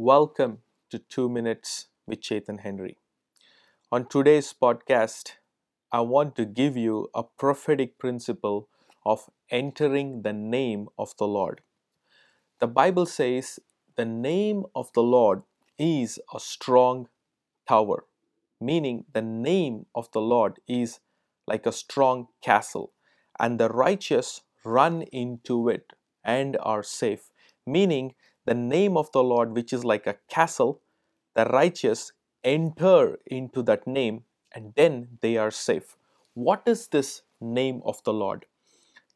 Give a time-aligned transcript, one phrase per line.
[0.00, 0.58] Welcome
[0.90, 2.98] to 2 Minutes with Chethan Henry.
[3.90, 5.32] On today's podcast,
[5.90, 8.68] I want to give you a prophetic principle
[9.04, 11.62] of entering the name of the Lord.
[12.60, 13.58] The Bible says
[13.96, 15.42] the name of the Lord
[15.80, 17.08] is a strong
[17.66, 18.04] tower,
[18.60, 21.00] meaning the name of the Lord is
[21.44, 22.92] like a strong castle,
[23.40, 27.32] and the righteous run into it and are safe,
[27.66, 28.14] meaning
[28.48, 30.80] the name of the Lord, which is like a castle,
[31.34, 32.12] the righteous
[32.42, 34.24] enter into that name
[34.54, 35.96] and then they are safe.
[36.32, 38.46] What is this name of the Lord?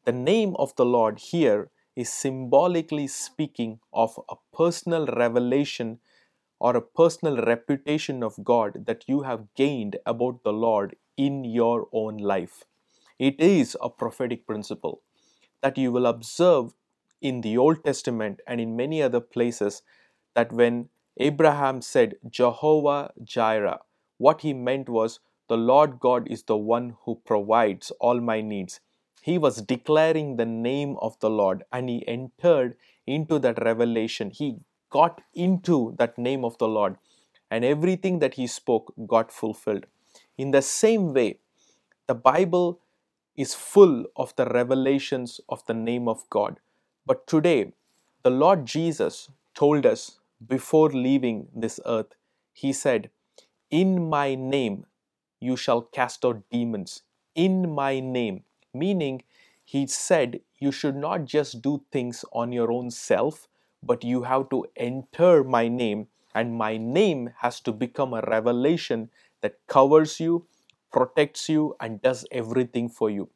[0.05, 5.97] The name of the Lord here is symbolically speaking of a personal revelation
[6.59, 11.87] or a personal reputation of God that you have gained about the Lord in your
[11.91, 12.65] own life.
[13.17, 15.01] It is a prophetic principle
[15.63, 16.75] that you will observe
[17.23, 19.81] in the Old Testament and in many other places
[20.35, 23.79] that when Abraham said Jehovah Jireh,
[24.17, 28.81] what he meant was the Lord God is the one who provides all my needs.
[29.21, 32.75] He was declaring the name of the Lord and he entered
[33.07, 34.29] into that revelation.
[34.29, 34.57] He
[34.89, 36.97] got into that name of the Lord
[37.49, 39.85] and everything that he spoke got fulfilled.
[40.37, 41.39] In the same way,
[42.07, 42.79] the Bible
[43.37, 46.59] is full of the revelations of the name of God.
[47.05, 47.73] But today,
[48.23, 52.15] the Lord Jesus told us before leaving this earth,
[52.53, 53.09] He said,
[53.69, 54.85] In my name
[55.39, 57.03] you shall cast out demons.
[57.35, 58.43] In my name.
[58.73, 59.23] Meaning,
[59.65, 63.49] He said you should not just do things on your own self,
[63.81, 69.09] but you have to enter my name, and my name has to become a revelation
[69.41, 70.45] that covers you,
[70.91, 73.29] protects you, and does everything for you.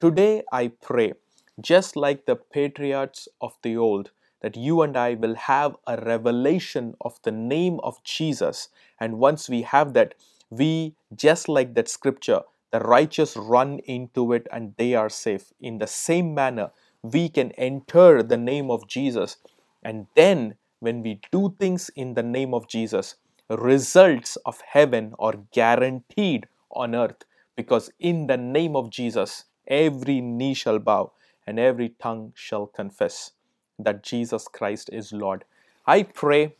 [0.00, 1.14] Today, I pray
[1.60, 4.10] just like the patriarchs of the old,
[4.42, 8.68] that you and I will have a revelation of the name of Jesus.
[9.00, 10.14] And once we have that,
[10.50, 15.52] we, just like that scripture, the righteous run into it and they are safe.
[15.60, 16.70] In the same manner,
[17.02, 19.38] we can enter the name of Jesus.
[19.82, 23.16] And then, when we do things in the name of Jesus,
[23.48, 27.24] results of heaven are guaranteed on earth
[27.56, 31.12] because in the name of Jesus, every knee shall bow
[31.46, 33.32] and every tongue shall confess
[33.78, 35.44] that Jesus Christ is Lord.
[35.86, 36.56] I pray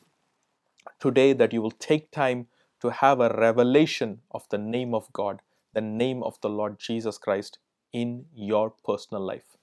[1.00, 2.46] today that you will take time
[2.80, 5.40] to have a revelation of the name of God,
[5.72, 7.58] the name of the Lord Jesus Christ
[7.92, 9.56] in your personal life.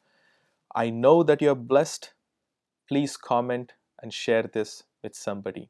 [0.75, 2.13] I know that you're blessed.
[2.87, 5.69] Please comment and share this with somebody.